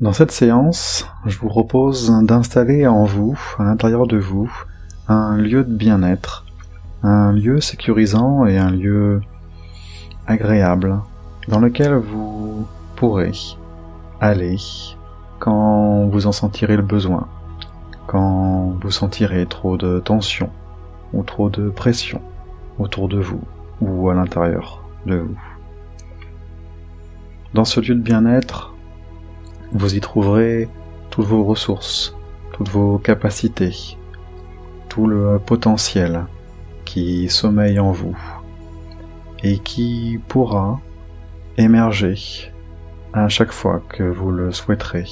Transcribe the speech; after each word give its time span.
Dans 0.00 0.14
cette 0.14 0.30
séance, 0.30 1.06
je 1.26 1.38
vous 1.38 1.48
propose 1.48 2.10
d'installer 2.22 2.86
en 2.86 3.04
vous, 3.04 3.38
à 3.58 3.64
l'intérieur 3.64 4.06
de 4.06 4.16
vous, 4.16 4.50
un 5.08 5.36
lieu 5.36 5.62
de 5.62 5.74
bien-être, 5.74 6.46
un 7.02 7.32
lieu 7.32 7.60
sécurisant 7.60 8.46
et 8.46 8.56
un 8.56 8.70
lieu 8.70 9.20
agréable 10.26 11.00
dans 11.48 11.60
lequel 11.60 11.92
vous 11.96 12.66
pourrez 12.96 13.32
aller 14.22 14.56
quand 15.38 16.06
vous 16.06 16.26
en 16.26 16.32
sentirez 16.32 16.78
le 16.78 16.82
besoin, 16.82 17.28
quand 18.06 18.78
vous 18.80 18.90
sentirez 18.90 19.44
trop 19.44 19.76
de 19.76 19.98
tension 19.98 20.48
ou 21.12 21.24
trop 21.24 21.50
de 21.50 21.68
pression 21.68 22.22
autour 22.78 23.06
de 23.06 23.20
vous 23.20 23.42
ou 23.82 24.08
à 24.08 24.14
l'intérieur 24.14 24.82
de 25.04 25.16
vous. 25.16 25.40
Dans 27.52 27.66
ce 27.66 27.80
lieu 27.80 27.94
de 27.94 28.00
bien-être, 28.00 28.72
vous 29.72 29.94
y 29.94 30.00
trouverez 30.00 30.68
toutes 31.10 31.26
vos 31.26 31.44
ressources, 31.44 32.16
toutes 32.52 32.68
vos 32.68 32.98
capacités, 32.98 33.96
tout 34.88 35.06
le 35.06 35.38
potentiel 35.38 36.26
qui 36.84 37.28
sommeille 37.28 37.78
en 37.78 37.92
vous 37.92 38.16
et 39.42 39.58
qui 39.58 40.18
pourra 40.28 40.80
émerger 41.56 42.52
à 43.12 43.28
chaque 43.28 43.52
fois 43.52 43.82
que 43.88 44.02
vous 44.02 44.30
le 44.30 44.52
souhaiterez 44.52 45.06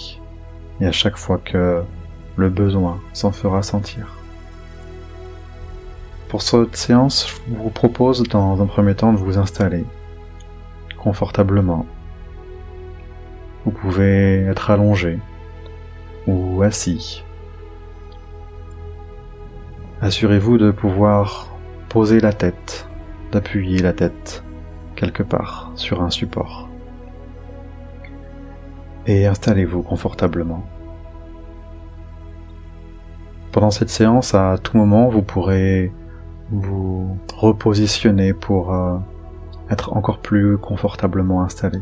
et 0.80 0.86
à 0.86 0.92
chaque 0.92 1.16
fois 1.16 1.38
que 1.38 1.82
le 2.36 2.48
besoin 2.48 3.00
s'en 3.12 3.32
fera 3.32 3.62
sentir. 3.62 4.14
Pour 6.28 6.42
cette 6.42 6.76
séance, 6.76 7.26
je 7.26 7.54
vous 7.54 7.70
propose 7.70 8.22
dans 8.24 8.60
un 8.60 8.66
premier 8.66 8.94
temps 8.94 9.12
de 9.12 9.18
vous 9.18 9.38
installer 9.38 9.84
confortablement 10.98 11.86
vous 13.64 13.70
pouvez 13.70 14.42
être 14.42 14.70
allongé 14.70 15.18
ou 16.26 16.62
assis. 16.62 17.24
Assurez-vous 20.00 20.58
de 20.58 20.70
pouvoir 20.70 21.48
poser 21.88 22.20
la 22.20 22.32
tête, 22.32 22.86
d'appuyer 23.32 23.78
la 23.80 23.92
tête 23.92 24.44
quelque 24.94 25.22
part 25.22 25.72
sur 25.74 26.02
un 26.02 26.10
support. 26.10 26.68
Et 29.06 29.26
installez-vous 29.26 29.82
confortablement. 29.82 30.64
Pendant 33.52 33.70
cette 33.70 33.88
séance, 33.88 34.34
à 34.34 34.56
tout 34.62 34.76
moment, 34.76 35.08
vous 35.08 35.22
pourrez 35.22 35.92
vous 36.50 37.18
repositionner 37.34 38.34
pour 38.34 38.74
euh, 38.74 38.98
être 39.70 39.96
encore 39.96 40.18
plus 40.18 40.58
confortablement 40.58 41.42
installé. 41.42 41.80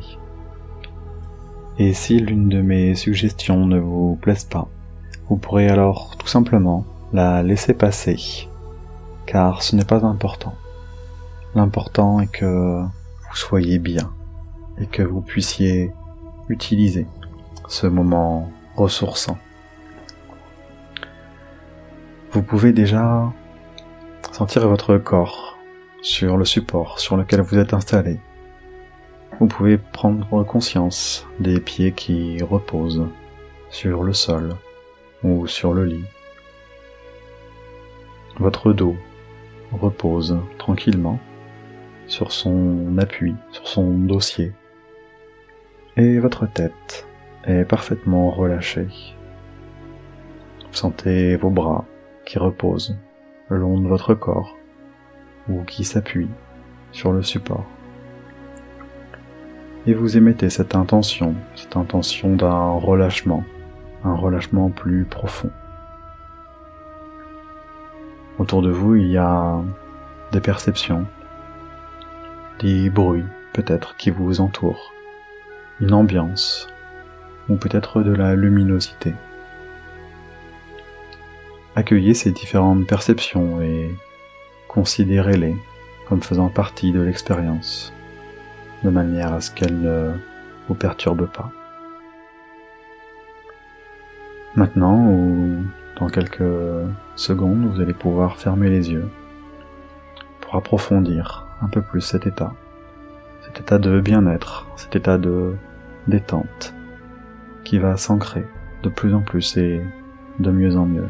Et 1.79 1.93
si 1.93 2.19
l'une 2.21 2.49
de 2.49 2.63
mes 2.63 2.95
suggestions 2.95 3.67
ne 3.67 3.79
vous 3.79 4.17
plaise 4.23 4.45
pas, 4.45 4.67
vous 5.29 5.37
pourrez 5.37 5.69
alors 5.69 6.17
tout 6.17 6.27
simplement 6.27 6.87
la 7.13 7.43
laisser 7.43 7.75
passer, 7.75 8.49
car 9.27 9.63
ce 9.63 9.77
n'est 9.77 9.85
pas 9.85 10.05
important. 10.07 10.55
L'important 11.55 12.21
est 12.21 12.33
que 12.33 12.81
vous 12.83 13.37
soyez 13.37 13.79
bien 13.79 14.11
et 14.79 14.87
que 14.87 15.03
vous 15.03 15.21
puissiez 15.21 15.93
utiliser 16.49 17.07
ce 17.69 17.87
moment 17.87 18.51
ressourçant. 18.77 19.37
Vous 22.33 22.43
pouvez 22.43 22.73
déjà 22.73 23.33
sentir 24.33 24.67
votre 24.67 24.97
corps 24.97 25.59
sur 26.01 26.39
le 26.39 26.45
support 26.45 27.01
sur 27.01 27.17
lequel 27.17 27.41
vous 27.41 27.59
êtes 27.59 27.75
installé 27.75 28.21
vous 29.39 29.47
pouvez 29.47 29.77
prendre 29.77 30.45
conscience 30.45 31.27
des 31.41 31.61
pieds 31.61 31.93
qui 31.93 32.43
reposent 32.43 33.07
sur 33.69 34.03
le 34.03 34.15
sol 34.15 34.57
ou 35.23 35.47
sur 35.47 35.75
le 35.75 35.85
lit. 35.85 36.05
Votre 38.39 38.73
dos 38.73 38.97
repose 39.73 40.39
tranquillement 40.59 41.19
sur 42.07 42.33
son 42.33 42.97
appui, 42.99 43.35
sur 43.51 43.69
son 43.69 43.91
dossier. 43.91 44.53
Et 45.97 46.19
votre 46.19 46.47
tête 46.47 47.07
est 47.45 47.65
parfaitement 47.65 48.31
relâchée. 48.31 48.89
Vous 50.61 50.75
sentez 50.75 51.37
vos 51.37 51.51
bras 51.51 51.85
qui 52.25 52.39
reposent 52.39 52.97
le 53.49 53.59
long 53.59 53.81
de 53.81 53.89
votre 53.89 54.15
corps 54.15 54.57
ou 55.49 55.63
qui 55.65 55.85
s'appuient 55.85 56.31
sur 56.93 57.13
le 57.13 57.23
support 57.23 57.67
et 59.87 59.95
vous 59.95 60.17
émettez 60.17 60.51
cette 60.51 60.75
intention, 60.75 61.35
cette 61.55 61.77
intention 61.77 62.35
d'un 62.35 62.71
relâchement, 62.71 63.45
un 64.05 64.15
relâchement 64.15 64.69
plus 64.69 65.05
profond. 65.05 65.51
Autour 68.39 68.63
de 68.63 68.71
vous, 68.71 68.97
il 68.97 69.07
y 69.07 69.17
a 69.17 69.61
des 70.33 70.41
perceptions, 70.41 71.07
des 72.59 72.91
bruits 72.91 73.25
peut-être 73.53 73.97
qui 73.97 74.11
vous 74.11 74.41
entourent, 74.41 74.93
une 75.81 75.95
ambiance, 75.95 76.67
ou 77.49 77.55
peut-être 77.55 78.03
de 78.03 78.13
la 78.13 78.35
luminosité. 78.35 79.15
Accueillez 81.77 82.15
ces 82.15 82.33
différentes 82.33 82.87
perceptions 82.87 83.63
et 83.63 83.95
considérez-les 84.67 85.55
comme 86.09 86.23
faisant 86.23 86.49
partie 86.49 86.93
de 86.93 87.01
l'expérience 87.01 87.93
de 88.85 88.91
manière 88.91 89.33
à 89.33 89.41
ce 89.41 89.51
qu'elle 89.51 89.81
ne 89.81 90.13
vous 90.69 90.75
perturbe 90.75 91.27
pas. 91.27 91.51
Maintenant, 94.55 95.07
ou 95.09 95.65
dans 95.99 96.09
quelques 96.09 96.43
secondes, 97.15 97.67
vous 97.67 97.81
allez 97.81 97.93
pouvoir 97.93 98.37
fermer 98.37 98.71
les 98.71 98.91
yeux 98.91 99.09
pour 100.41 100.57
approfondir 100.57 101.47
un 101.61 101.69
peu 101.69 101.83
plus 101.83 102.01
cet 102.01 102.27
état, 102.27 102.53
cet 103.45 103.61
état 103.61 103.79
de 103.79 104.01
bien-être, 104.01 104.67
cet 104.77 104.97
état 104.97 105.19
de 105.19 105.55
détente 106.07 106.75
qui 107.65 107.79
va 107.79 107.97
s'ancrer 107.97 108.47
de 108.83 108.89
plus 108.89 109.15
en 109.15 109.21
plus 109.21 109.57
et 109.57 109.83
de 110.39 110.51
mieux 110.51 110.77
en 110.77 110.87
mieux. 110.87 111.09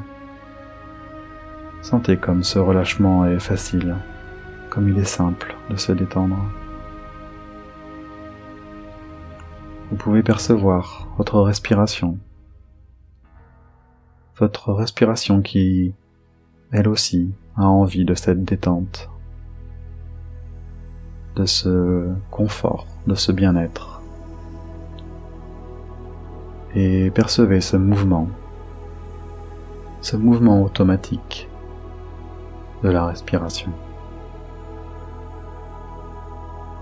Sentez 1.82 2.16
comme 2.16 2.42
ce 2.42 2.58
relâchement 2.58 3.26
est 3.26 3.38
facile, 3.38 3.94
comme 4.70 4.88
il 4.88 4.98
est 4.98 5.04
simple 5.04 5.54
de 5.70 5.76
se 5.76 5.92
détendre. 5.92 6.38
Vous 9.90 9.96
pouvez 9.96 10.22
percevoir 10.22 11.06
votre 11.16 11.40
respiration. 11.40 12.18
Votre 14.36 14.72
respiration 14.72 15.42
qui, 15.42 15.94
elle 16.72 16.88
aussi, 16.88 17.32
a 17.56 17.66
envie 17.66 18.04
de 18.04 18.14
cette 18.14 18.44
détente, 18.44 19.08
de 21.36 21.46
ce 21.46 22.08
confort, 22.30 22.86
de 23.06 23.14
ce 23.14 23.32
bien-être. 23.32 24.02
Et 26.74 27.10
percevez 27.12 27.60
ce 27.60 27.76
mouvement, 27.76 28.28
ce 30.02 30.16
mouvement 30.16 30.62
automatique 30.62 31.48
de 32.82 32.90
la 32.90 33.06
respiration. 33.06 33.70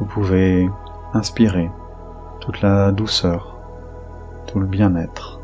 Vous 0.00 0.06
pouvez 0.06 0.68
inspirer 1.12 1.70
toute 2.44 2.60
la 2.60 2.92
douceur, 2.92 3.56
tout 4.46 4.60
le 4.60 4.66
bien-être 4.66 5.40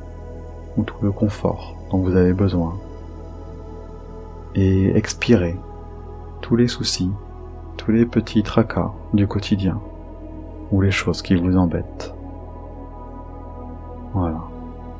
ou 0.77 0.83
tout 0.84 0.99
le 1.00 1.11
confort 1.11 1.75
dont 1.91 1.97
vous 1.97 2.15
avez 2.15 2.34
besoin. 2.34 2.77
Et 4.55 4.94
expirez 4.94 5.56
tous 6.43 6.56
les 6.56 6.69
soucis, 6.69 7.10
tous 7.78 7.91
les 7.91 8.05
petits 8.05 8.43
tracas 8.43 8.93
du 9.15 9.27
quotidien 9.27 9.81
ou 10.71 10.83
les 10.83 10.91
choses 10.91 11.22
qui 11.22 11.37
vous 11.37 11.56
embêtent. 11.56 12.12
Voilà. 14.12 14.43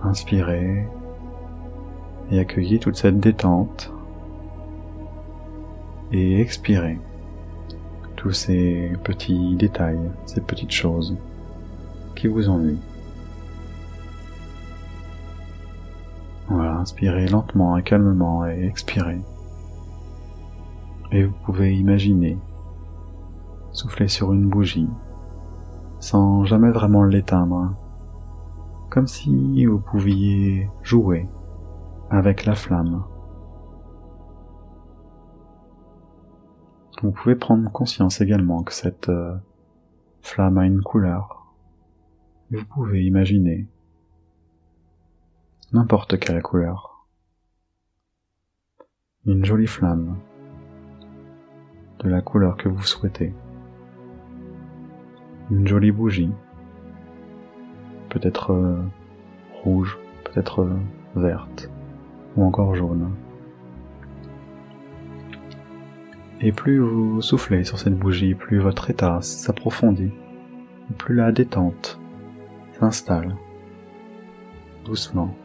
Inspirez 0.03 0.89
et 2.31 2.39
accueillez 2.39 2.79
toute 2.79 2.97
cette 2.97 3.21
détente 3.21 3.93
et 6.13 6.41
expirez 6.41 6.99
tous 8.17 8.33
ces 8.33 8.93
petits 9.05 9.55
détails, 9.57 10.01
ces 10.25 10.41
petites 10.41 10.73
choses 10.73 11.15
vous 12.29 12.49
ennuie. 12.49 12.81
Voilà, 16.49 16.79
inspirez 16.79 17.29
lentement 17.29 17.77
et 17.77 17.83
calmement 17.83 18.47
et 18.47 18.65
expirez. 18.65 19.21
Et 21.13 21.25
vous 21.25 21.35
pouvez 21.45 21.75
imaginer 21.75 22.39
souffler 23.73 24.09
sur 24.09 24.33
une 24.33 24.49
bougie 24.49 24.89
sans 26.01 26.45
jamais 26.45 26.71
vraiment 26.71 27.05
l'éteindre, 27.05 27.75
comme 28.89 29.07
si 29.07 29.67
vous 29.67 29.79
pouviez 29.79 30.69
jouer 30.83 31.29
avec 32.11 32.47
la 32.47 32.55
flamme. 32.55 33.05
Vous 37.03 37.13
pouvez 37.13 37.35
prendre 37.35 37.71
conscience 37.71 38.21
également 38.21 38.63
que 38.63 38.75
cette 38.75 39.09
euh, 39.09 39.35
flamme 40.21 40.59
a 40.59 40.67
une 40.67 40.83
couleur 40.83 41.40
vous 42.51 42.65
pouvez 42.65 43.05
imaginer 43.05 43.67
n'importe 45.73 46.19
quelle 46.19 46.43
couleur. 46.43 47.07
Une 49.25 49.45
jolie 49.45 49.69
flamme 49.69 50.19
de 52.01 52.09
la 52.09 52.23
couleur 52.23 52.57
que 52.57 52.69
vous 52.69 52.83
souhaitez. 52.83 53.33
Une 55.51 55.67
jolie 55.67 55.93
bougie, 55.93 56.33
peut-être 58.09 58.53
euh, 58.53 58.83
rouge, 59.63 59.97
peut-être 60.25 60.63
euh, 60.63 60.77
verte 61.15 61.71
ou 62.37 62.45
encore 62.45 62.75
jaune. 62.75 63.13
Et 66.41 66.51
plus 66.51 66.81
vous 66.81 67.21
soufflez 67.21 67.63
sur 67.63 67.79
cette 67.79 67.97
bougie, 67.97 68.35
plus 68.35 68.59
votre 68.59 68.91
état 68.91 69.21
s'approfondit, 69.21 70.13
plus 70.99 71.15
la 71.15 71.31
détente 71.31 72.00
s'installe 72.81 73.37
doucement 74.87 75.37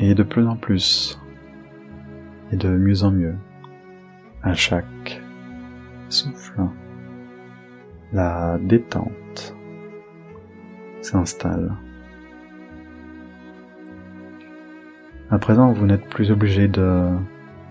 et 0.00 0.12
de 0.12 0.24
plus 0.24 0.44
en 0.44 0.56
plus 0.56 1.16
et 2.50 2.56
de 2.56 2.68
mieux 2.68 3.04
en 3.04 3.12
mieux 3.12 3.36
à 4.42 4.54
chaque 4.54 5.22
souffle. 6.08 6.60
La 8.12 8.58
détente 8.60 9.54
s'installe. 11.02 11.72
À 15.30 15.38
présent, 15.38 15.72
vous 15.72 15.86
n'êtes 15.86 16.08
plus 16.08 16.32
obligé 16.32 16.66
de 16.66 17.10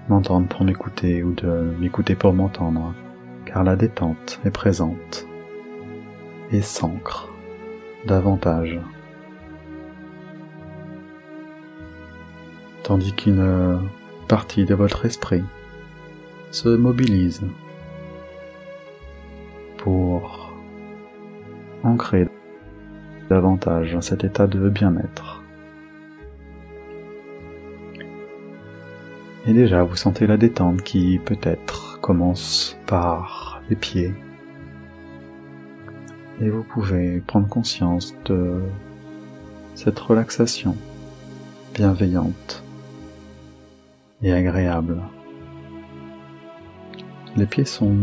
m'entendre 0.08 0.48
pour 0.48 0.64
m'écouter 0.64 1.22
ou 1.22 1.34
de 1.34 1.76
m'écouter 1.80 2.16
pour 2.16 2.32
m'entendre, 2.32 2.94
car 3.46 3.66
la 3.66 3.76
détente 3.76 4.40
est 4.46 4.52
présente 4.52 5.28
et 6.52 6.62
s'ancre 6.62 7.28
davantage. 8.08 8.80
Tandis 12.84 13.14
qu'une 13.14 13.82
partie 14.28 14.66
de 14.66 14.74
votre 14.74 15.06
esprit 15.06 15.44
se 16.52 16.70
mobilise 16.70 17.44
pour 19.78 20.52
ancrer 21.84 22.28
davantage 23.30 24.00
cet 24.00 24.24
état 24.24 24.48
de 24.48 24.70
bien-être. 24.70 25.44
Et 29.46 29.54
déjà, 29.54 29.84
vous 29.84 29.96
sentez 29.96 30.28
la 30.28 30.38
détente 30.38 30.82
qui 30.82 31.20
peut-être 31.24 32.00
commence 32.02 32.78
par 32.86 33.62
les 33.70 33.76
pieds. 33.76 34.14
Et 36.40 36.50
vous 36.50 36.64
pouvez 36.64 37.20
prendre 37.22 37.48
conscience 37.48 38.14
de 38.26 38.62
cette 39.74 39.98
relaxation 39.98 40.76
bienveillante 41.74 42.64
et 44.22 44.34
agréable. 44.34 45.02
Les 47.36 47.46
pieds 47.46 47.66
sont 47.66 47.96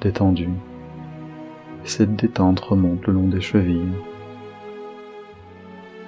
détendus. 0.00 0.48
Et 1.84 1.88
cette 1.88 2.16
détente 2.16 2.60
remonte 2.60 3.06
le 3.06 3.12
long 3.12 3.28
des 3.28 3.40
chevilles. 3.40 3.94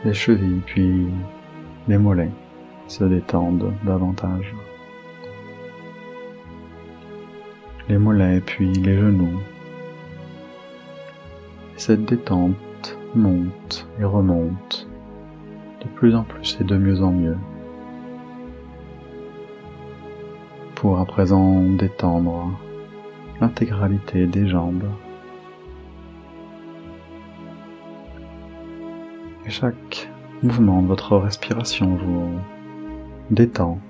Les 0.05 0.15
chevilles 0.15 0.63
puis 0.67 1.07
les 1.89 1.99
mollets 1.99 2.33
se 2.89 3.05
détendent 3.05 3.73
davantage. 3.85 4.55
Les 7.89 7.99
mollets 7.99 8.41
puis 8.41 8.73
les 8.73 8.97
genoux. 8.97 9.39
Cette 11.85 12.05
détente 12.05 12.97
monte 13.17 13.89
et 13.99 14.05
remonte 14.05 14.87
de 15.81 15.89
plus 15.89 16.15
en 16.15 16.23
plus 16.23 16.57
et 16.61 16.65
de 16.65 16.77
mieux 16.77 17.03
en 17.03 17.11
mieux. 17.11 17.37
Pour 20.77 21.01
à 21.01 21.05
présent 21.05 21.65
détendre 21.71 22.57
l'intégralité 23.41 24.29
des 24.29 24.47
jambes. 24.47 24.89
Et 29.45 29.51
chaque 29.51 30.09
mouvement 30.41 30.83
de 30.83 30.87
votre 30.87 31.17
respiration 31.17 31.97
vous 31.97 32.29
détend 33.33 33.81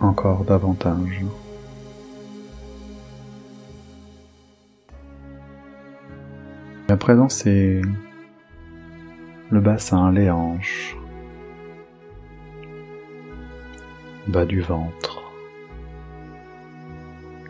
encore 0.00 0.44
davantage. 0.44 1.24
Présent, 6.96 7.28
c'est 7.28 7.80
le 9.50 9.60
bassin, 9.60 10.12
les 10.12 10.30
hanches, 10.30 10.96
bas 14.26 14.44
du 14.44 14.60
ventre 14.60 15.22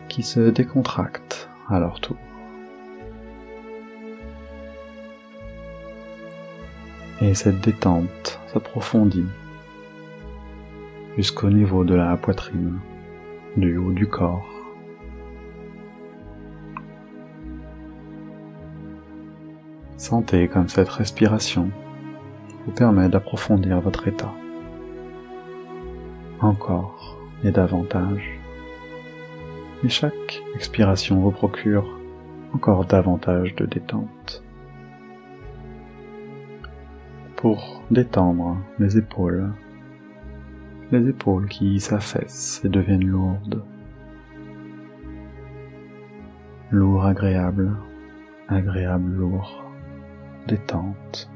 qui 0.09 0.23
se 0.23 0.49
décontractent 0.49 1.49
à 1.69 1.79
leur 1.79 1.99
tour. 1.99 2.17
Et 7.21 7.33
cette 7.33 7.61
détente 7.61 8.39
s'approfondit 8.53 9.25
jusqu'au 11.17 11.49
niveau 11.49 11.83
de 11.83 11.95
la 11.95 12.15
poitrine, 12.15 12.79
du 13.55 13.77
haut 13.77 13.91
du 13.91 14.07
corps. 14.07 14.56
Sentez 19.97 20.47
comme 20.47 20.69
cette 20.69 20.89
respiration 20.89 21.71
vous 22.65 22.71
permet 22.71 23.09
d'approfondir 23.09 23.81
votre 23.81 24.07
état 24.07 24.31
encore 26.39 27.17
et 27.43 27.51
davantage 27.51 28.39
et 29.83 29.89
chaque 29.89 30.41
expiration 30.55 31.19
vous 31.19 31.31
procure 31.31 31.99
encore 32.53 32.85
davantage 32.85 33.55
de 33.55 33.65
détente. 33.65 34.43
Pour 37.35 37.83
détendre 37.91 38.57
les 38.79 38.97
épaules, 38.97 39.51
les 40.91 41.09
épaules 41.09 41.47
qui 41.47 41.79
s'affaissent 41.79 42.61
et 42.63 42.69
deviennent 42.69 43.05
lourdes. 43.05 43.63
Lourd 46.71 47.05
agréable, 47.05 47.71
agréable 48.47 49.11
lourd, 49.11 49.63
détente. 50.47 51.29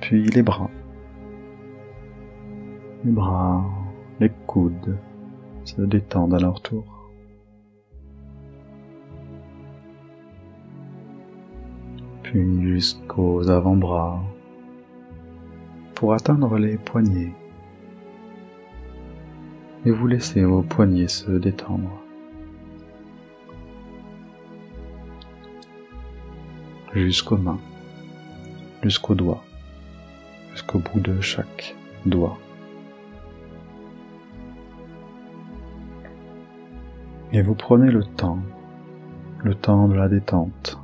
Puis 0.00 0.24
les 0.24 0.42
bras. 0.42 0.70
Les 3.04 3.12
bras 3.12 3.64
les 4.20 4.30
coudes 4.46 4.98
se 5.64 5.82
détendent 5.82 6.34
à 6.34 6.38
leur 6.38 6.60
tour. 6.60 6.84
Puis 12.22 12.62
jusqu'aux 12.62 13.48
avant-bras 13.48 14.20
pour 15.94 16.14
atteindre 16.14 16.58
les 16.58 16.76
poignets. 16.76 17.32
Et 19.84 19.90
vous 19.90 20.06
laissez 20.06 20.44
vos 20.44 20.62
poignets 20.62 21.08
se 21.08 21.30
détendre. 21.30 22.07
Jusqu'aux 26.94 27.36
mains, 27.36 27.60
jusqu'aux 28.82 29.14
doigts, 29.14 29.42
jusqu'au 30.52 30.78
bout 30.78 31.00
de 31.00 31.20
chaque 31.20 31.76
doigt. 32.06 32.38
Et 37.32 37.42
vous 37.42 37.54
prenez 37.54 37.90
le 37.90 38.04
temps, 38.04 38.38
le 39.44 39.54
temps 39.54 39.86
de 39.86 39.94
la 39.94 40.08
détente, 40.08 40.78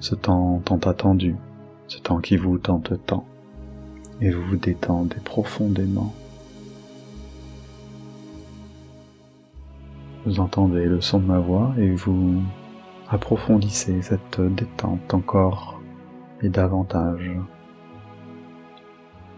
ce 0.00 0.16
temps 0.16 0.60
tant 0.64 0.78
attendu, 0.78 1.36
ce 1.86 1.98
temps 1.98 2.18
qui 2.18 2.36
vous 2.36 2.58
tente 2.58 2.92
tant, 3.06 3.24
et 4.20 4.30
vous 4.30 4.42
vous 4.42 4.56
détendez 4.56 5.16
profondément. 5.24 6.12
Vous 10.26 10.40
entendez 10.40 10.86
le 10.86 11.00
son 11.00 11.20
de 11.20 11.26
ma 11.26 11.38
voix 11.38 11.72
et 11.78 11.90
vous 11.90 12.42
approfondissez 13.10 14.02
cette 14.02 14.40
détente 14.40 15.12
encore 15.12 15.80
et 16.42 16.48
davantage. 16.48 17.30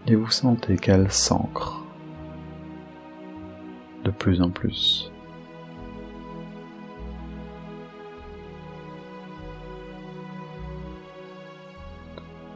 Et 0.07 0.15
vous 0.15 0.29
sentez 0.29 0.77
qu'elle 0.77 1.11
s'ancre 1.11 1.83
de 4.03 4.11
plus 4.11 4.41
en 4.41 4.49
plus. 4.49 5.09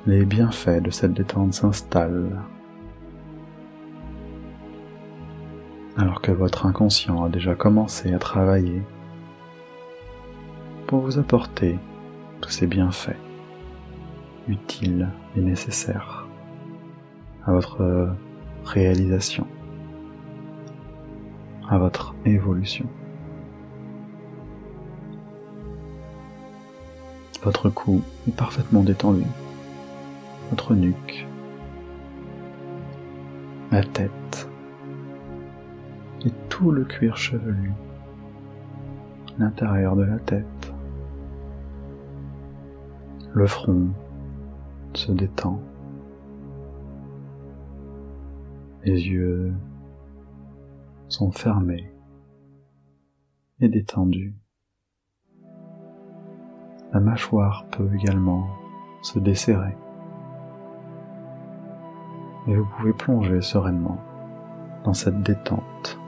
les 0.07 0.23
bienfaits 0.23 0.81
de 0.81 0.89
cette 0.89 1.13
détente 1.13 1.53
s'installent 1.53 2.31
alors 5.97 6.21
que 6.21 6.31
votre 6.31 6.65
inconscient 6.65 7.25
a 7.25 7.29
déjà 7.29 7.55
commencé 7.55 8.13
à 8.13 8.17
travailler 8.17 8.81
pour 10.87 11.01
vous 11.01 11.19
apporter 11.19 11.77
tous 12.41 12.49
ces 12.49 12.65
bienfaits 12.65 13.17
utile 14.47 15.09
et 15.35 15.41
nécessaire 15.41 16.25
à 17.45 17.51
votre 17.51 18.09
réalisation, 18.63 19.45
à 21.69 21.77
votre 21.77 22.15
évolution. 22.25 22.85
Votre 27.43 27.69
cou 27.69 28.01
est 28.27 28.35
parfaitement 28.35 28.83
détendu, 28.83 29.23
votre 30.49 30.73
nuque, 30.73 31.27
la 33.71 33.83
tête 33.83 34.49
et 36.25 36.31
tout 36.49 36.71
le 36.71 36.83
cuir 36.83 37.15
chevelu, 37.17 37.71
l'intérieur 39.37 39.95
de 39.95 40.03
la 40.03 40.17
tête, 40.19 40.56
le 43.37 43.45
front 43.45 43.89
se 44.95 45.11
détend, 45.11 45.61
les 48.83 49.09
yeux 49.09 49.53
sont 51.07 51.29
fermés 51.29 51.93
et 53.59 53.69
détendus. 53.69 54.33
La 56.91 56.99
mâchoire 56.99 57.67
peut 57.69 57.87
également 57.93 58.47
se 59.03 59.19
desserrer. 59.19 59.77
Et 62.47 62.55
vous 62.55 62.65
pouvez 62.75 62.93
plonger 62.93 63.41
sereinement 63.41 63.99
dans 64.83 64.95
cette 64.95 65.21
détente 65.21 65.99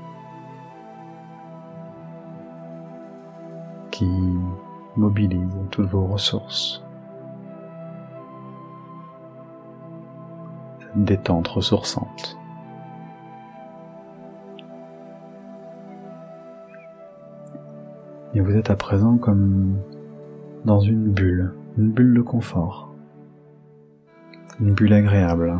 qui 3.91 4.09
mobilise 4.95 5.55
toutes 5.69 5.89
vos 5.89 6.07
ressources. 6.07 6.83
Détente 11.05 11.47
ressourçante. 11.47 12.37
Et 18.33 18.41
vous 18.41 18.55
êtes 18.55 18.69
à 18.69 18.75
présent 18.75 19.17
comme 19.17 19.77
dans 20.65 20.79
une 20.79 21.11
bulle, 21.11 21.53
une 21.77 21.91
bulle 21.91 22.13
de 22.13 22.21
confort, 22.21 22.93
une 24.59 24.73
bulle 24.73 24.93
agréable, 24.93 25.57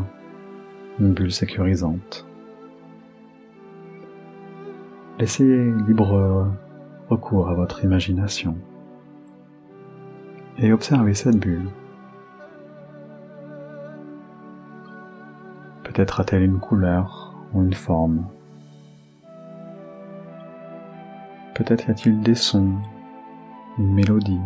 une 0.99 1.13
bulle 1.13 1.31
sécurisante. 1.31 2.25
Laissez 5.19 5.71
libre 5.87 6.51
recours 7.09 7.49
à 7.49 7.53
votre 7.55 7.83
imagination 7.83 8.55
et 10.57 10.71
observez 10.71 11.13
cette 11.13 11.37
bulle. 11.37 11.69
Peut-être 15.89 16.19
a-t-elle 16.19 16.43
une 16.43 16.59
couleur 16.59 17.33
ou 17.51 17.63
une 17.63 17.73
forme. 17.73 18.27
Peut-être 21.55 21.87
y 21.87 21.91
a-t-il 21.91 22.21
des 22.21 22.35
sons, 22.35 22.75
une 23.79 23.95
mélodie, 23.95 24.39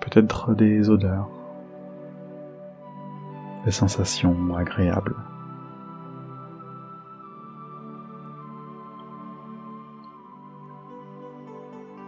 peut-être 0.00 0.54
des 0.54 0.88
odeurs, 0.88 1.28
des 3.66 3.72
sensations 3.72 4.56
agréables. 4.56 5.16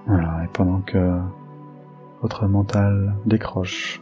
Voilà, 0.07 0.45
et 0.45 0.49
pendant 0.55 0.81
que 0.81 1.21
votre 2.23 2.47
mental 2.47 3.15
décroche, 3.27 4.01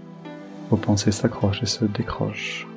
vos 0.70 0.76
pensées 0.76 1.12
s'accrochent 1.12 1.64
et 1.64 1.66
se 1.66 1.84
décrochent, 1.84 2.67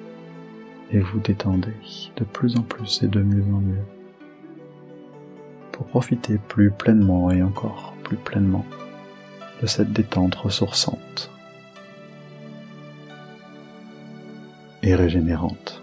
et 0.92 1.00
vous 1.00 1.20
détendez 1.20 1.74
de 2.18 2.24
plus 2.24 2.58
en 2.58 2.62
plus 2.62 3.02
et 3.04 3.08
de 3.08 3.22
mieux 3.22 3.44
en 3.54 3.60
mieux, 3.60 3.86
pour 5.72 5.86
profiter 5.88 6.38
plus 6.38 6.72
pleinement 6.72 7.32
et 7.32 7.42
encore 7.42 7.94
plus 8.04 8.18
pleinement 8.18 8.66
de 9.62 9.68
cette 9.68 9.94
détente 9.94 10.36
ressourçante 10.36 11.32
et 14.84 14.96
régénérante. 14.96 15.82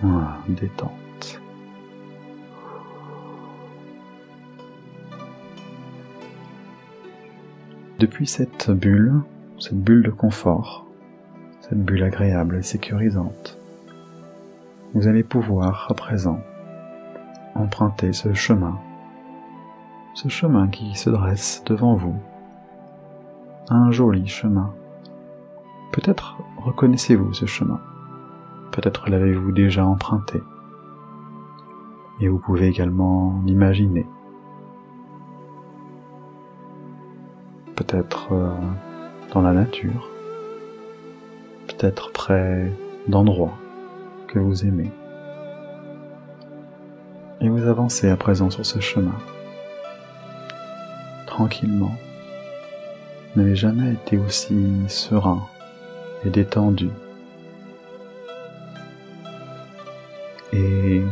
Voilà, 0.00 0.38
détente. 0.48 1.07
Depuis 7.98 8.28
cette 8.28 8.70
bulle, 8.70 9.22
cette 9.58 9.82
bulle 9.82 10.04
de 10.04 10.12
confort, 10.12 10.86
cette 11.60 11.84
bulle 11.84 12.04
agréable 12.04 12.58
et 12.58 12.62
sécurisante, 12.62 13.58
vous 14.94 15.08
allez 15.08 15.24
pouvoir 15.24 15.88
à 15.90 15.94
présent 15.94 16.38
emprunter 17.56 18.12
ce 18.12 18.32
chemin, 18.34 18.78
ce 20.14 20.28
chemin 20.28 20.68
qui 20.68 20.94
se 20.94 21.10
dresse 21.10 21.64
devant 21.66 21.96
vous, 21.96 22.14
un 23.68 23.90
joli 23.90 24.28
chemin. 24.28 24.72
Peut-être 25.90 26.36
reconnaissez-vous 26.58 27.32
ce 27.32 27.46
chemin, 27.46 27.80
peut-être 28.70 29.10
l'avez-vous 29.10 29.50
déjà 29.50 29.84
emprunté, 29.84 30.40
et 32.20 32.28
vous 32.28 32.38
pouvez 32.38 32.68
également 32.68 33.42
l'imaginer. 33.44 34.06
Peut-être 37.88 38.32
euh, 38.32 38.50
dans 39.32 39.40
la 39.40 39.52
nature, 39.52 40.08
peut-être 41.66 42.12
près 42.12 42.70
d'endroits 43.08 43.58
que 44.28 44.38
vous 44.38 44.64
aimez 44.64 44.92
et 47.40 47.48
vous 47.48 47.66
avancez 47.66 48.08
à 48.10 48.16
présent 48.16 48.50
sur 48.50 48.66
ce 48.66 48.80
chemin. 48.80 49.14
Tranquillement. 51.26 51.94
Vous 53.34 53.42
n'avez 53.42 53.56
jamais 53.56 53.92
été 53.92 54.18
aussi 54.18 54.66
serein 54.88 55.46
et 56.24 56.30
détendu. 56.30 56.90
Et 60.52 61.02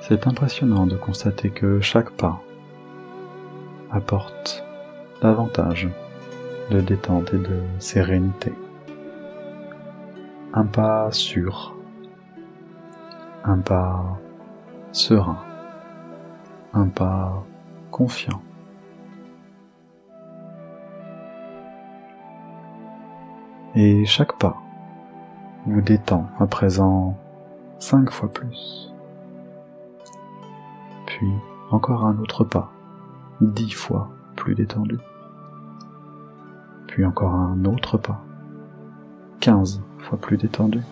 c'est 0.00 0.26
impressionnant 0.26 0.86
de 0.86 0.96
constater 0.96 1.50
que 1.50 1.80
chaque 1.80 2.10
pas 2.10 2.40
apporte 3.90 4.61
davantage 5.22 5.88
de 6.70 6.80
détente 6.80 7.32
et 7.32 7.38
de 7.38 7.60
sérénité. 7.78 8.52
Un 10.52 10.66
pas 10.66 11.12
sûr, 11.12 11.74
un 13.44 13.58
pas 13.58 14.18
serein, 14.90 15.38
un 16.74 16.88
pas 16.88 17.44
confiant. 17.92 18.42
Et 23.74 24.04
chaque 24.04 24.36
pas 24.38 24.56
vous 25.66 25.80
détend 25.80 26.26
à 26.40 26.46
présent 26.46 27.16
cinq 27.78 28.10
fois 28.10 28.28
plus. 28.28 28.92
Puis 31.06 31.32
encore 31.70 32.04
un 32.04 32.18
autre 32.18 32.44
pas, 32.44 32.72
dix 33.40 33.70
fois 33.70 34.10
plus 34.34 34.54
détendu. 34.54 34.98
Puis 36.92 37.06
encore 37.06 37.34
un 37.34 37.64
autre 37.64 37.96
pas, 37.96 38.20
quinze 39.40 39.80
fois 39.96 40.18
plus 40.18 40.36
détendu. 40.36 40.82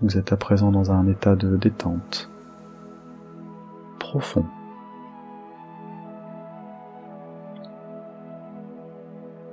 Vous 0.00 0.16
êtes 0.16 0.32
à 0.32 0.36
présent 0.36 0.70
dans 0.70 0.92
un 0.92 1.08
état 1.08 1.34
de 1.34 1.56
détente 1.56 2.30
profond. 3.98 4.44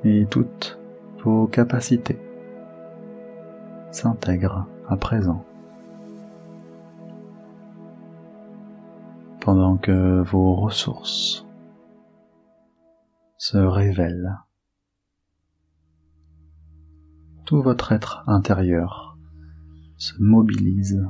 Et 0.03 0.27
toutes 0.29 0.77
vos 1.23 1.47
capacités 1.47 2.19
s'intègrent 3.89 4.67
à 4.87 4.97
présent. 4.97 5.43
Pendant 9.39 9.77
que 9.77 10.21
vos 10.21 10.53
ressources 10.53 11.42
se 13.43 13.57
révèlent. 13.57 14.37
Tout 17.43 17.61
votre 17.61 17.91
être 17.91 18.23
intérieur 18.25 19.17
se 19.97 20.13
mobilise. 20.17 21.05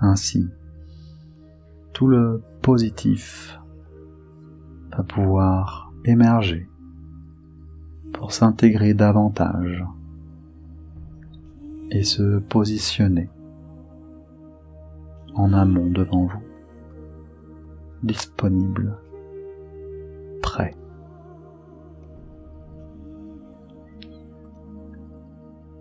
Ainsi, 0.00 0.46
tout 1.94 2.06
le 2.06 2.42
positif 2.60 3.58
va 4.94 5.04
pouvoir 5.04 5.90
émerger 6.04 6.68
pour 8.12 8.32
s'intégrer 8.32 8.92
davantage 8.92 9.82
et 11.90 12.04
se 12.04 12.40
positionner 12.40 13.30
en 15.34 15.54
amont 15.54 15.90
devant 15.90 16.26
vous, 16.26 16.53
disponible, 18.04 18.96
prêt. 20.42 20.74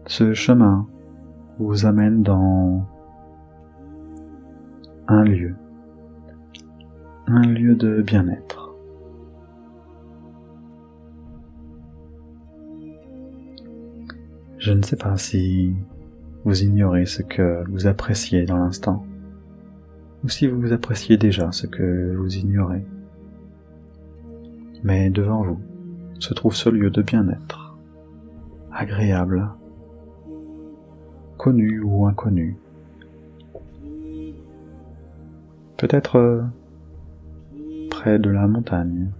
Ce 0.08 0.34
chemin 0.34 0.88
vous 1.60 1.86
amène 1.86 2.24
dans 2.24 2.86
un 5.08 5.24
lieu, 5.24 5.56
un 7.28 7.42
lieu 7.42 7.76
de 7.76 8.02
bien-être. 8.02 8.74
Je 14.58 14.72
ne 14.72 14.82
sais 14.82 14.96
pas 14.96 15.18
si 15.18 15.76
vous 16.46 16.64
ignorez 16.64 17.06
ce 17.06 17.22
que 17.22 17.64
vous 17.70 17.86
appréciez 17.86 18.46
dans 18.46 18.58
l'instant, 18.58 19.06
ou 20.24 20.30
si 20.30 20.48
vous 20.48 20.72
appréciez 20.72 21.18
déjà 21.18 21.52
ce 21.52 21.68
que 21.68 22.16
vous 22.16 22.36
ignorez. 22.36 22.86
Mais 24.84 25.10
devant 25.10 25.44
vous 25.44 25.60
se 26.20 26.34
trouve 26.34 26.56
ce 26.56 26.70
lieu 26.70 26.90
de 26.90 27.02
bien-être, 27.02 27.76
agréable, 28.72 29.50
connu 31.38 31.82
ou 31.82 32.08
inconnu. 32.08 32.58
Peut-être 35.78 36.18
euh, 36.18 36.44
près 37.90 38.20
de 38.20 38.30
la 38.30 38.48
montagne, 38.48 39.12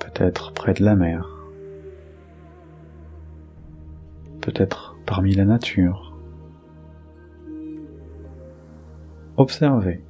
peut-être 0.00 0.52
près 0.54 0.72
de 0.72 0.82
la 0.82 0.96
mer, 0.96 1.28
peut-être 4.40 4.96
parmi 5.04 5.34
la 5.34 5.44
nature. 5.44 6.07
Observez 9.38 10.02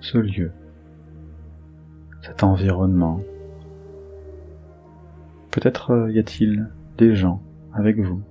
ce 0.00 0.16
lieu, 0.16 0.52
cet 2.22 2.44
environnement. 2.44 3.20
Peut-être 5.50 5.90
euh, 5.90 6.12
y 6.12 6.20
a-t-il 6.20 6.70
des 6.98 7.16
gens 7.16 7.42
avec 7.74 7.98
vous 7.98 8.22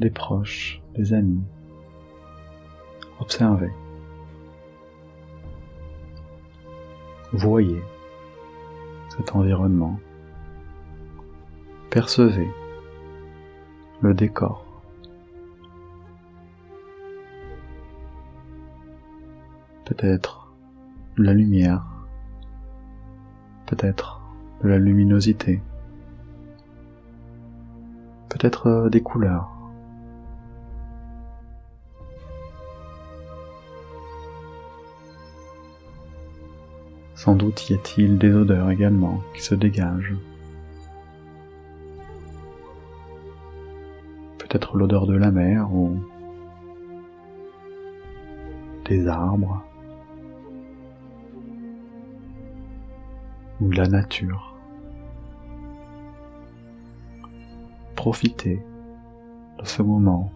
des 0.00 0.10
proches, 0.10 0.82
des 0.96 1.14
amis. 1.14 1.42
Observez. 3.20 3.72
Voyez 7.32 7.82
cet 9.08 9.34
environnement. 9.34 9.98
Percevez 11.88 12.50
le 14.02 14.12
décor. 14.12 14.69
Peut-être 19.90 20.54
la 21.16 21.34
lumière, 21.34 21.82
peut-être 23.66 24.20
de 24.62 24.68
la 24.68 24.78
luminosité, 24.78 25.60
peut-être 28.28 28.68
euh, 28.68 28.88
des 28.88 29.02
couleurs. 29.02 29.50
Sans 37.16 37.34
doute 37.34 37.68
y 37.68 37.74
a-t-il 37.74 38.16
des 38.16 38.32
odeurs 38.32 38.70
également 38.70 39.20
qui 39.34 39.42
se 39.42 39.56
dégagent. 39.56 40.14
Peut-être 44.38 44.76
l'odeur 44.76 45.08
de 45.08 45.16
la 45.16 45.32
mer 45.32 45.74
ou 45.74 45.98
des 48.84 49.08
arbres 49.08 49.64
ou 53.60 53.70
la 53.70 53.86
nature. 53.86 54.54
Profitez 57.94 58.62
de 59.58 59.64
ce 59.64 59.82
moment 59.82 60.30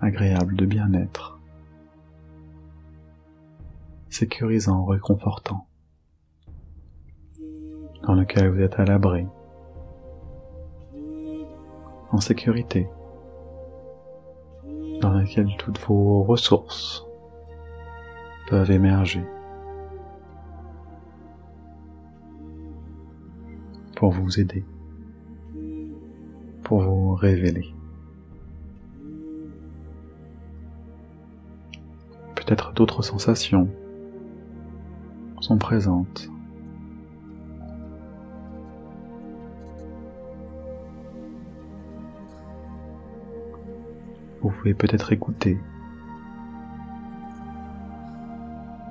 agréable 0.00 0.56
de 0.56 0.66
bien-être 0.66 1.36
sécurisant, 4.16 4.86
réconfortant, 4.86 5.66
dans 8.02 8.14
lequel 8.14 8.48
vous 8.48 8.62
êtes 8.62 8.78
à 8.78 8.86
l'abri, 8.86 9.26
en 12.10 12.18
sécurité, 12.18 12.88
dans 15.02 15.12
lequel 15.12 15.54
toutes 15.58 15.78
vos 15.80 16.22
ressources 16.22 17.04
peuvent 18.48 18.70
émerger 18.70 19.22
pour 23.96 24.10
vous 24.10 24.38
aider, 24.38 24.62
pour 26.62 26.82
vous 26.82 27.14
révéler. 27.14 27.74
Peut-être 32.36 32.72
d'autres 32.74 33.02
sensations 33.02 33.68
sont 35.40 35.56
présentes. 35.56 36.28
Vous 44.42 44.50
pouvez 44.50 44.74
peut-être 44.74 45.12
écouter 45.12 45.58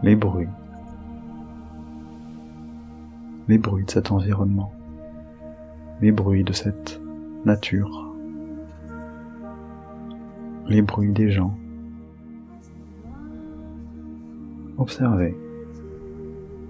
les 0.03 0.15
bruits, 0.15 0.49
les 3.47 3.57
bruits 3.57 3.85
de 3.85 3.91
cet 3.91 4.11
environnement, 4.11 4.73
les 6.01 6.11
bruits 6.11 6.43
de 6.43 6.53
cette 6.53 6.99
nature, 7.45 8.13
les 10.67 10.81
bruits 10.81 11.13
des 11.13 11.31
gens. 11.31 11.57
Observez 14.77 15.35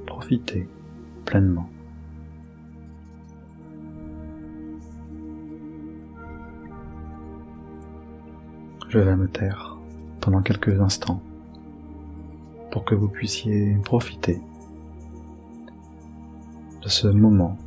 profiter 0.05 0.67
pleinement. 1.25 1.69
Je 8.89 8.99
vais 8.99 9.15
me 9.15 9.27
taire 9.27 9.77
pendant 10.21 10.41
quelques 10.41 10.79
instants 10.79 11.21
pour 12.71 12.85
que 12.85 12.95
vous 12.95 13.09
puissiez 13.09 13.75
profiter 13.83 14.39
de 16.81 16.87
ce 16.87 17.07
moment 17.07 17.57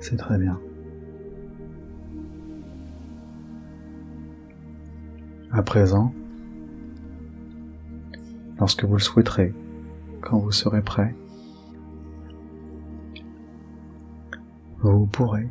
C'est 0.00 0.16
très 0.16 0.38
bien. 0.38 0.58
À 5.52 5.62
présent, 5.62 6.14
lorsque 8.58 8.84
vous 8.84 8.94
le 8.94 9.00
souhaiterez, 9.00 9.54
quand 10.20 10.38
vous 10.38 10.52
serez 10.52 10.80
prêt, 10.80 11.14
vous 14.80 15.06
pourrez, 15.06 15.48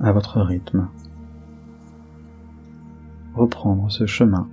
à 0.00 0.12
votre 0.12 0.40
rythme, 0.40 0.88
reprendre 3.34 3.90
ce 3.90 4.06
chemin 4.06 4.48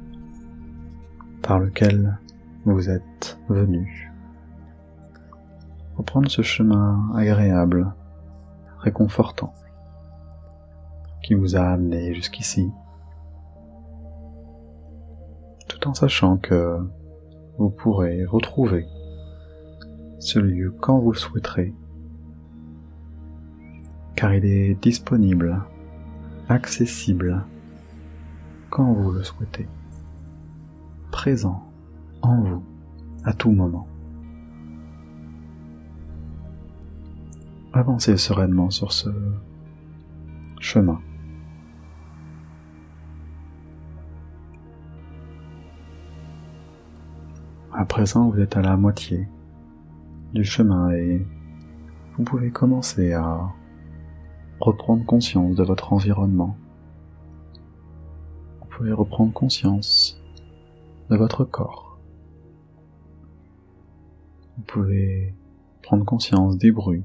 par 1.41 1.59
lequel 1.59 2.19
vous 2.65 2.89
êtes 2.89 3.39
venu. 3.47 4.11
Reprendre 5.95 6.29
ce 6.29 6.41
chemin 6.41 7.11
agréable, 7.15 7.93
réconfortant, 8.85 9.51
qui 11.23 11.33
vous 11.33 11.55
a 11.55 11.61
amené 11.61 12.13
jusqu'ici, 12.13 12.71
tout 15.67 15.87
en 15.87 15.95
sachant 15.95 16.37
que 16.37 16.77
vous 17.57 17.71
pourrez 17.71 18.25
retrouver 18.25 18.85
ce 20.19 20.37
lieu 20.37 20.71
quand 20.79 20.99
vous 20.99 21.13
le 21.13 21.17
souhaiterez, 21.17 21.73
car 24.15 24.35
il 24.35 24.45
est 24.45 24.75
disponible, 24.75 25.63
accessible, 26.47 27.43
quand 28.69 28.93
vous 28.93 29.11
le 29.11 29.23
souhaitez, 29.23 29.67
présent 31.11 31.63
en 32.21 32.39
vous 32.41 32.63
à 33.23 33.33
tout 33.33 33.51
moment. 33.51 33.87
Avancez 37.75 38.15
sereinement 38.15 38.69
sur 38.69 38.93
ce 38.93 39.09
chemin. 40.61 41.01
À 47.73 47.83
présent, 47.83 48.29
vous 48.29 48.39
êtes 48.39 48.55
à 48.55 48.61
la 48.61 48.77
moitié 48.77 49.27
du 50.33 50.45
chemin 50.45 50.91
et 50.91 51.27
vous 52.15 52.23
pouvez 52.23 52.49
commencer 52.49 53.11
à 53.11 53.51
reprendre 54.61 55.05
conscience 55.05 55.55
de 55.55 55.63
votre 55.65 55.91
environnement. 55.91 56.55
Vous 58.61 58.67
pouvez 58.67 58.93
reprendre 58.93 59.33
conscience 59.33 60.17
de 61.09 61.17
votre 61.17 61.43
corps. 61.43 61.99
Vous 64.55 64.63
pouvez 64.63 65.35
prendre 65.81 66.05
conscience 66.05 66.57
des 66.57 66.71
bruits, 66.71 67.03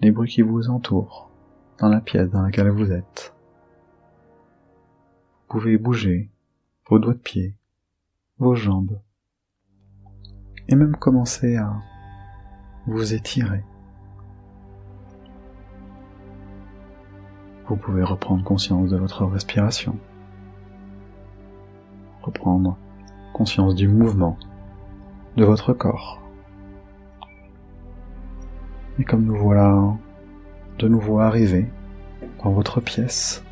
des 0.00 0.10
bruits 0.10 0.30
qui 0.30 0.42
vous 0.42 0.68
entourent 0.68 1.30
dans 1.78 1.88
la 1.88 2.00
pièce 2.00 2.30
dans 2.30 2.42
laquelle 2.42 2.70
vous 2.70 2.92
êtes. 2.92 3.34
Vous 5.48 5.58
pouvez 5.58 5.78
bouger 5.78 6.30
vos 6.88 6.98
doigts 6.98 7.14
de 7.14 7.18
pied, 7.18 7.54
vos 8.38 8.54
jambes, 8.54 9.00
et 10.68 10.74
même 10.74 10.96
commencer 10.96 11.56
à 11.56 11.72
vous 12.86 13.14
étirer. 13.14 13.64
Vous 17.68 17.76
pouvez 17.76 18.04
reprendre 18.04 18.44
conscience 18.44 18.90
de 18.90 18.96
votre 18.96 19.24
respiration, 19.24 19.98
reprendre 22.22 22.76
conscience 23.32 23.74
du 23.74 23.88
mouvement 23.88 24.38
de 25.36 25.44
votre 25.44 25.72
corps. 25.72 26.25
Et 28.98 29.04
comme 29.04 29.24
nous 29.24 29.36
voilà 29.36 29.94
de 30.78 30.88
nouveau 30.88 31.20
arrivés 31.20 31.66
dans 32.42 32.50
votre 32.50 32.80
pièce, 32.80 33.44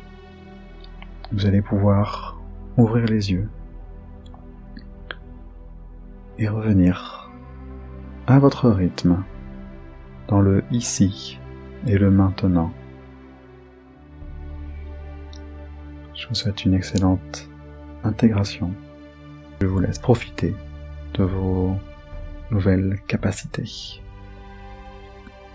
vous 1.31 1.45
allez 1.45 1.61
pouvoir 1.61 2.39
ouvrir 2.77 3.05
les 3.05 3.31
yeux 3.31 3.49
et 6.37 6.47
revenir 6.47 7.31
à 8.27 8.39
votre 8.39 8.69
rythme 8.69 9.23
dans 10.27 10.41
le 10.41 10.63
ici 10.71 11.39
et 11.87 11.97
le 11.97 12.09
maintenant. 12.09 12.71
Je 16.15 16.27
vous 16.27 16.35
souhaite 16.35 16.65
une 16.65 16.73
excellente 16.73 17.47
intégration. 18.03 18.71
Je 19.61 19.67
vous 19.67 19.79
laisse 19.79 19.99
profiter 19.99 20.55
de 21.13 21.23
vos 21.23 21.75
nouvelles 22.49 22.99
capacités. 23.07 24.01